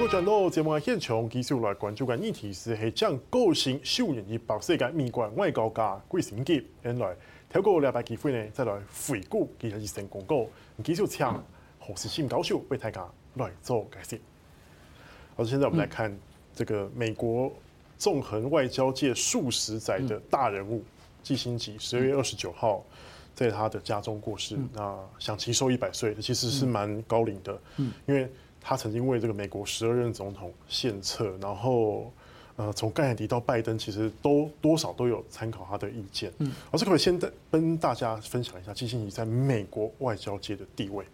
[0.00, 7.14] 这个转到节目的现场，继续来关注的议题是系将个性秀年一百世界美国外交家桂新杰，原来
[7.50, 8.72] 透过两百机会呢，再来
[9.06, 10.48] 回顾佢嘅一生功过，
[10.82, 11.26] 继续请
[11.78, 14.20] 何时新教授为大家来做解释。
[15.36, 16.18] 好，现在我们来看
[16.54, 17.52] 这个美国
[17.98, 20.82] 纵横外交界数十载的大人物
[21.22, 22.82] 季辛吉，十二月二十九号
[23.34, 27.60] 在他的家中过世，那享其寿一百岁，其实是蛮高龄的，
[28.06, 28.26] 因为。
[28.60, 32.12] 他曾经为这个美国十二任总统献策，然后，
[32.56, 36.30] 呃，从甘乃迪到拜登，其实都多少都有参考他的意见。
[36.38, 37.18] 嗯，我是可以先
[37.50, 41.04] 跟大家分享一下基辛吉在美国外交界的地位。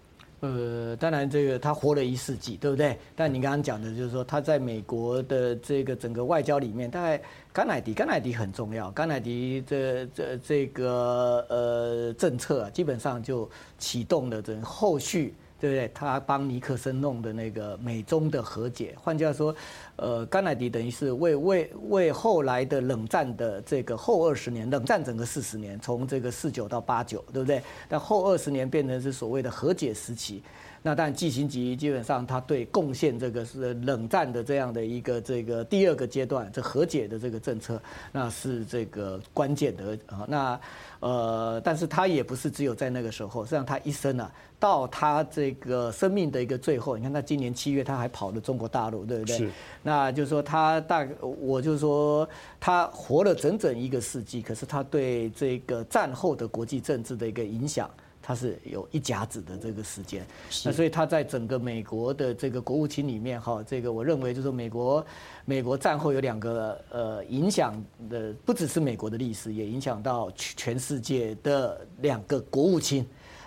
[0.41, 2.99] 呃，当然这个他活了一世纪，对不对？
[3.15, 7.19] 但你刚刚讲的就是说他在美国的这个整个外交里面，大概
[7.53, 8.91] 甘乃迪，甘乃迪很重要。
[8.91, 15.33] 甘乃迪这这这个呃政策啊基本上就启动了这后续。
[15.59, 15.90] 对不对？
[15.95, 19.54] 他帮尼克森弄的那个美中的和解，换句话说，
[19.96, 27.63] 呃，甘乃迪等于是为为为后来的冷战的这个后二十年，冷战整个四十年，从这个四九到八九，对不对？
[27.88, 30.43] 但后二十年变成是所谓的和解时期。
[30.82, 37.82] 那但季辛吉基本上他对贡献这个是冷战的这样的一个这个第二个阶段，这和解的这个政策，
[38.13, 40.24] 那是这个关键的啊。
[40.29, 40.60] 那
[41.01, 49.37] 呃，但是他也不是只有在那个时候，实际上他一生啊，到他这个生命的一个最后，你看他今年七月他还跑了中国大陆，对不对？
[49.38, 49.51] 是。
[49.82, 57.90] 那就是说他大，我就是说他活了整整一个世纪，可是他对这个战后的国际政治的一个影响。
[58.29, 60.26] 他是有一甲子的这个时间，
[60.65, 65.06] 那所以他在整个美国的这个国务卿里面哈，这个我认为就是说美国
[65.44, 73.06] 美国战后有两个呃影响的，不只是美国的历史，也影响到全世界的两个国务卿。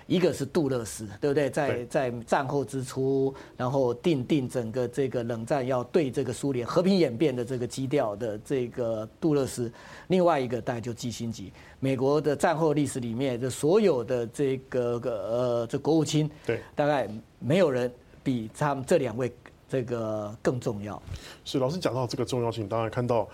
[0.09, 1.47] 一个是杜勒斯，对不对？
[1.52, 9.72] 在在战后之初，然后定定整个这个冷战要对这个苏联和平演变的这个基调的这个杜勒斯，
[10.07, 11.53] 另外一个大概就基辛吉。
[11.79, 17.07] 美国的战后历史里面，就所有的这个个呃这国务卿，对，大概
[17.38, 17.89] 没有人
[18.23, 19.31] 比他们这两位
[19.69, 21.00] 这个更重要。
[21.45, 23.29] 是老师讲到这个重要性，当然看到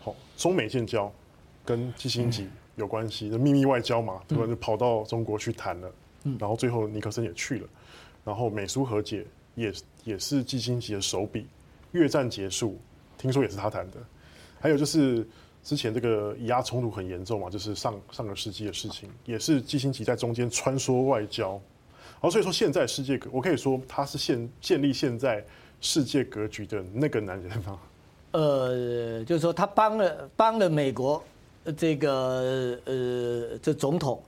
[0.00, 1.12] 好中美建交
[1.64, 4.46] 跟基辛吉有关系的秘密外交嘛，对吧？
[4.46, 5.90] 就跑到中国去谈了。
[6.38, 7.68] 然后最后尼克森也去了，
[8.24, 9.72] 然后美苏和解也
[10.04, 11.46] 也是基辛吉的手笔，
[11.92, 12.78] 越战结束
[13.16, 13.96] 听说也是他谈的，
[14.60, 15.26] 还有就是
[15.62, 25.42] 之前这个以阿冲突很严重嘛，就是上上个世纪的事情，也是基辛吉在中间穿梭外交，然后所以说现在世界格，我可以说他是现建立现在
[25.80, 27.78] 世界格局的那个男人吗？
[28.32, 31.24] 呃，就是说他帮了帮了美国
[31.76, 34.22] 这个呃这总统。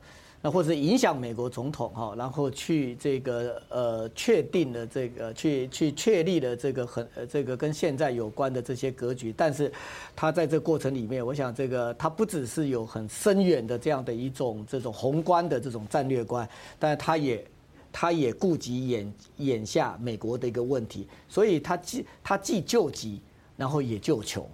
[0.45, 9.73] 那或者影响美国总统哈，然后去这个呃确定了这个去去确立了这个很这个跟现在有关的这些格局，但是
[10.17, 17.47] 他在这过程里面，我想这个他不只是有很深远的这样的一种这种宏观的这种战略观，但是他也
[17.93, 23.21] 他也顾及眼眼下美国的一个问题，所以他既他既救急，
[23.57, 24.45] 然后也救穷。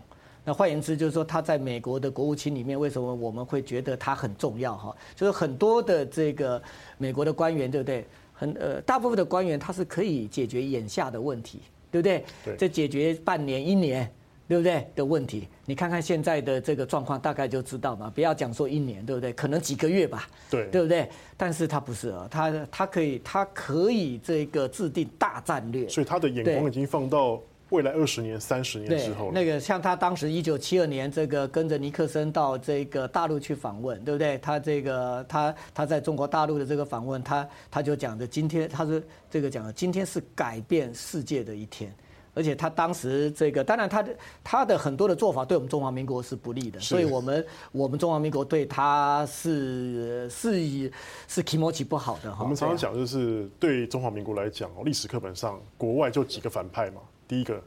[0.48, 4.74] 那换言之，就是说他在美国的国务卿里面，为什么我们会觉得他很重要？
[4.74, 6.62] 哈，就是很多的这个
[6.96, 8.06] 美国的官员，对不对？
[8.32, 11.60] 很呃，大部分的官员他是可以解决眼下的问题，
[11.90, 12.24] 对不对？
[12.46, 12.56] 对。
[12.56, 14.10] 这解决半年、一年，
[14.48, 15.46] 对不对的问题？
[15.66, 18.10] 你看看现在的这个状况，大概就知道嘛。
[18.14, 19.30] 不要讲说一年，对不对？
[19.34, 20.26] 可能几个月吧。
[20.48, 20.66] 对。
[20.70, 21.06] 对不对？
[21.36, 25.86] 但是他不是啊，他他可以，他可以这个制定大战略。
[25.90, 27.38] 所以他的眼光已经放到。
[27.70, 34.38] 未来二十年、三十年之后，那个像他当时一九七二年这个跟着尼克森到这个大陆去访问，对不对？
[34.38, 41.94] 他这个他他在中国大陆的这个访问，他他就讲的今天他是这个讲的今天是改变世界的一天，
[42.32, 50.90] 而且他当时这个当然他的他的很多的做法对我们中华民国是不利的，所以我们我们中华民国对他是是以
[51.26, 52.44] 是気持ち不好的哈。
[52.44, 57.02] 我们常常讲就是对中华民国来讲哦，历史课本上国外就几个反派嘛。
[57.28, 57.62] 第一个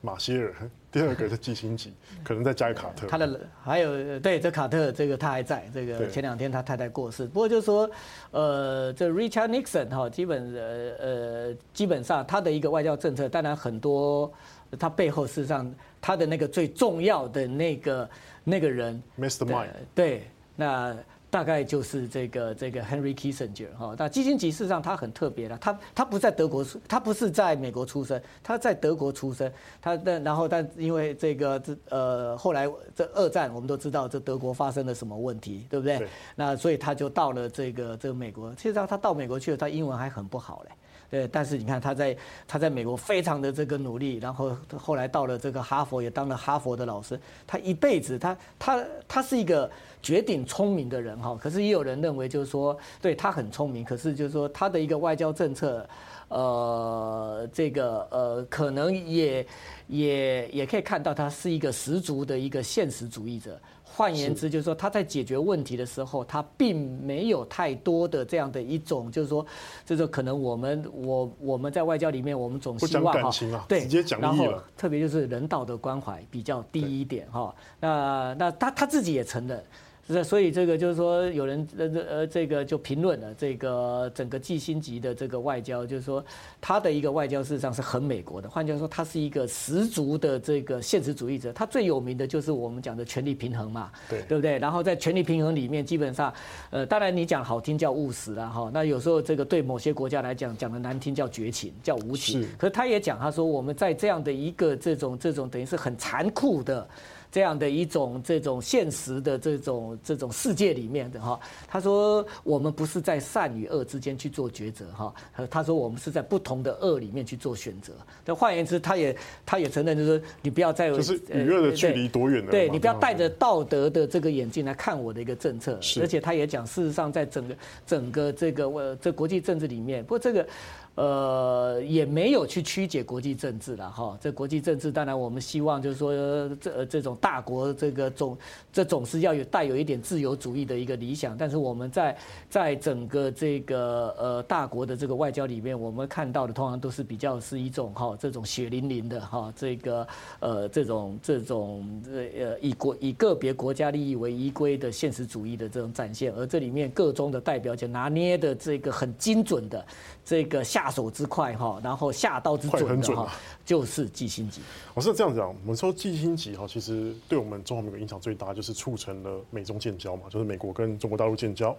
[0.00, 0.54] 马歇尔，
[0.90, 1.92] 第二个是基辛吉，
[2.24, 3.06] 可能再加一卡特。
[3.06, 7.26] 他的还有对这卡特，这个他还在这个前两天他太太过世。
[7.26, 7.88] 不过就是说，
[8.30, 14.32] 呃，这 Richard Nixon 哈，基本呃呃基本上他的一个外交政策，当然很多
[14.78, 15.70] 他背后事实上
[16.00, 18.10] 他的那个最重要的那个
[18.44, 20.96] 那个人，Mastermind，对，那。
[21.28, 29.52] 大概就是这个这个 Henry Kissinger 哈，但基辛格事实上他很特别的，他他不在德国出，他不是在美国出生，他在德国出生，
[29.82, 35.98] 他但然后但因为这个这呃后来这二战我们都知道这德国发生了什么问题，对不对？
[35.98, 40.70] 对那所以他就到了这个这个美国，其实上他到美国去了，他英文还很不好嘞。
[41.10, 42.16] 对，但是你看他在
[42.48, 49.70] 他在美国非常的这个努力，然后后来到了这个哈佛也当了哈佛的老师，他一辈子他他他是一个
[50.02, 55.88] 绝顶聪明的人哈，可是也有人认为就是说对他很聪明，可是就是说他的一个外交政策，
[56.28, 59.46] 呃，这个呃可能也
[59.86, 63.58] 也也可以看到他是一个十足的一个现实主义者。
[63.88, 69.46] 换言之，就是说他在解决问题的时候，他并没有太多的这样的一种，就是说，
[69.86, 74.20] 就是可能我们我我们在外交里面，我们总希望哈，对，直接讲。
[74.20, 77.54] 然后特别就是人道的关怀比较低一点哈。
[77.80, 79.64] 那那他他自己也承认。
[80.14, 86.24] 是，所以这个就是说，有人呃呃这个就评论了这个整个季星级的这个外交，就是说
[86.60, 91.52] 他的一个外交事实上是很美国的，换句话说，他是一个十足的这个现实主义者。
[91.52, 94.58] 他最有名的就是我们讲的权力平衡嘛，对对不对？
[94.58, 96.32] 然后在权力平衡里面，基本上
[96.70, 102.46] 呃，当然你讲好听叫务实了哈，那有时候这个对某些国家来讲讲的难听叫绝情，叫无情。
[102.56, 106.88] 可是他也讲，他说我们在这样的一个这种这种等于是很残酷的。
[107.36, 111.38] 这样的一种这种现实的这种这种世界里面的哈，
[111.68, 115.14] 他说我们不是在善与恶之间去做抉择哈，
[115.50, 117.92] 他说我们是在不同的恶里面去做选择。
[118.24, 122.50] 那换言之，他也他也承认，就是说你不要再就是与恶的距离多远了？
[122.50, 125.78] 对，你不要带着道德的这个眼镜来看我的一个政策。
[126.00, 127.54] 而且他也讲，事实上在整个
[127.86, 130.48] 整个这个我这国际政治里面，不过这个。
[130.96, 134.18] 呃，也没有去曲解国际政治了哈。
[134.18, 136.10] 这国际政治当然我们希望就是说，
[136.58, 138.38] 这这种大国这个总
[138.72, 141.36] 这总是要有带有一点自由主义的一个理想。
[141.36, 142.16] 但是我们在
[142.48, 150.08] 在整个这个呃大国的这个外交里面，我们看到的通常都是比较是一种哈这种血淋淋的哈这个
[150.40, 156.32] 呃这种这种呃以国以个别国家利益为依归的现实主义的这种展现。
[156.32, 159.84] 而这里面各中的代表就拿捏的这个很精准的
[160.24, 160.85] 这个下。
[160.86, 163.32] 下手之快哈，然后下刀之准的哈，
[163.64, 164.60] 就是季辛吉。
[164.94, 171.76] 我是这样讲，我们说季辛吉哈，其实对我们中华民国影响最大，就是促成了美中建交嘛，就是美国跟中国大陆建交。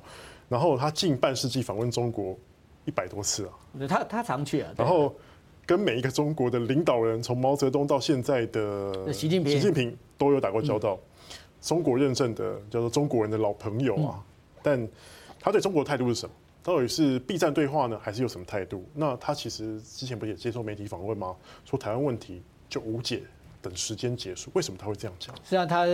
[0.50, 2.38] 然后他近半世纪访问中国
[2.84, 4.74] 一百多次啊，他他常去啊。
[4.76, 5.16] 然后
[5.66, 10.96] 跟每一个中国的领导人，从毛泽东到现在的习近平，习近平都有打过交道。
[10.96, 14.24] 嗯、中国认证的叫做中国人的老朋友啊，嗯、
[14.62, 14.90] 但
[15.40, 16.36] 他对中国的态度是什么？
[16.68, 18.86] 到底是 B 站对话呢，还是有什么态度？
[18.94, 21.34] 那他其实之前不也接受媒体访问吗？
[21.64, 23.24] 说台湾问题就无解。
[23.68, 25.36] 等时间结束，为什么他会这样讲？
[25.44, 25.86] 实际上，他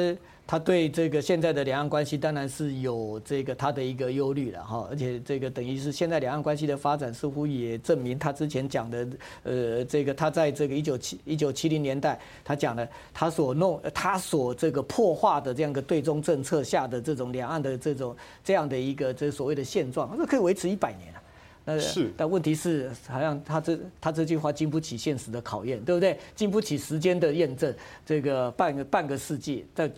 [0.46, 9.08] 他对这个现在的两岸关系当然是有这个他的一个忧虑了哈，而且这个等于是现在两岸关系的发展似乎也证明他之前讲的，
[9.42, 21.23] 呃，这个他在这个一九七一九七零年代他讲的他所弄他所这个破坏的这样一个对中政策下的这种两岸的这种这样的一个这所谓的现状，他说可以维持一百年啊。
[21.65, 26.19] 那是，但问题是，好像他这他这句话经不起现实的考验，对不对？
[26.36, 27.74] 经不起时间的验证。
[28.06, 29.89] 这个半个半个世纪，在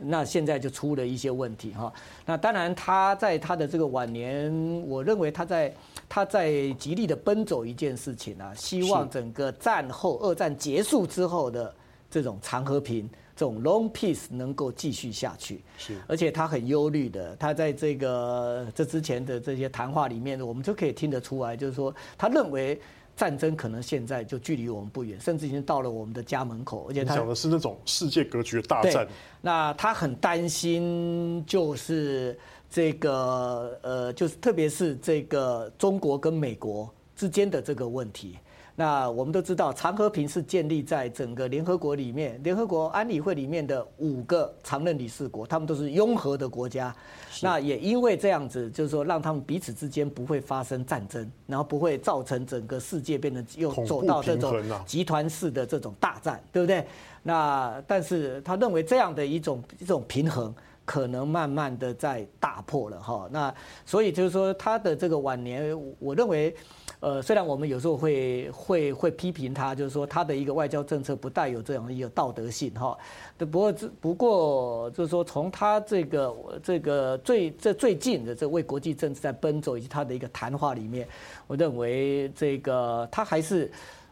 [0.00, 1.92] 那现在就出了一些问题哈。
[2.26, 4.52] 那当然，他在他的这个晚年，
[4.88, 5.72] 我认为他在
[6.08, 11.72] 他在极力的奔走一件事情啊，希望整个战后二战结束之后的
[12.10, 13.08] 这种长和平。
[13.34, 17.34] 这种 long peace 能够继续下去，是，而且他很忧虑的。
[17.36, 22.80] 他在这个这之前的这些谈话里面，我们就可以听得出来，就是说，他认为
[23.16, 26.88] 战争可能现在就距离我们不远，甚至已经到了我们的家门口。
[26.88, 29.08] 而且他讲的是那种世界格局的大战。
[29.40, 32.38] 那他很担心，就是
[32.70, 38.38] 这个呃，就是特别是这个中国跟美国之间的这个问题。
[38.74, 46.94] 那我们都知道，常和平是建立在整个联合国里面，联合国安理会里面的五个常任理事国，他们都是拥和的国家。
[47.42, 56.86] 那也因为这样子，就是说让他们彼此之间不会发生战争，然后不会造成整个世界变得又走到这种集团式的这种大战，对不对？
[57.22, 60.52] 那但是他认为这样的一种一种平衡
[60.86, 63.28] 可能慢慢的在打破了哈。
[63.30, 66.56] 那所以就是说他的这个晚年，我认为。
[67.02, 72.96] 呃，虽然我们有时候会会会批评他，就是说他的一个外交政策不带有这样一个道德性哈。
[73.36, 81.08] 不过这不过就是说，从他这个这个最这最近的这为国际政治在奔走以及他的一个谈话里面，
[81.48, 83.68] 我认为这个他还是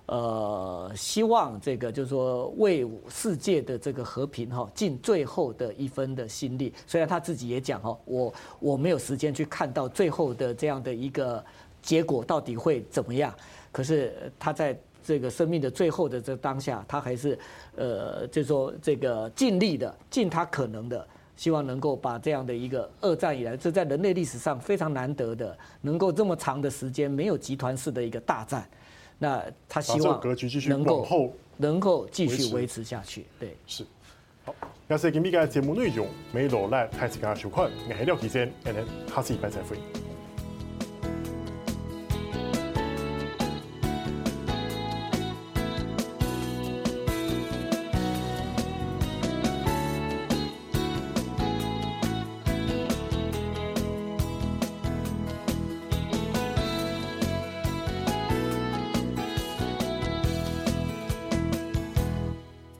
[0.06, 6.75] 呃希望这个就是说为世界的这个和平哈尽最后的一分的心力。
[6.88, 11.44] 虽然他自己也讲哈，我我没有时间去看到最后的这样的一个。
[11.83, 13.35] 结果到底会怎么样？
[13.73, 17.39] 可是他在这个生命的最后的这当下，他还是
[17.77, 21.07] 呃，就说这个尽力的，尽他可能的，
[21.37, 28.69] 希望能够把这样的一个二战以来，这在人类历史上非常难得的，能够这么长的时间没有集团式的一个大战，
[29.19, 33.25] 那他希望格局继续能够能够继续维持下去。
[33.39, 33.87] 对，是。
[34.45, 34.55] 好，
[34.87, 38.53] 那是今天的节目内容，没落来，还是大家收看，我是廖启珍，
[39.07, 40.10] 下次拜再会。